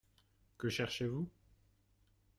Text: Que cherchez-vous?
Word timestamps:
Que 0.63 0.71
cherchez-vous? 0.77 1.29